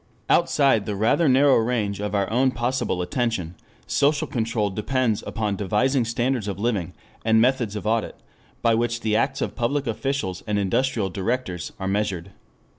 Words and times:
Outside 0.31 0.87
the 0.87 0.95
rather 0.95 1.29
narrow 1.29 1.57
range 1.57 1.99
of 2.01 2.15
our 2.15 2.27
own 2.31 2.49
possible 2.49 3.03
attention, 3.03 3.53
social 3.85 4.25
control 4.25 4.71
depends 4.71 5.23
upon 5.27 5.55
devising 5.57 6.05
standards 6.05 6.47
of 6.47 6.57
living 6.59 6.93
and 7.23 7.39
methods 7.39 7.75
of 7.75 7.85
audit 7.85 8.15
by 8.63 8.73
which 8.73 9.01
the 9.01 9.15
acts 9.15 9.41
of 9.41 9.55
public 9.55 9.85
officials 9.85 10.41
and 10.47 10.57
industrial 10.57 11.11
directors 11.11 11.71
are 11.79 11.87
measured. 11.87 12.31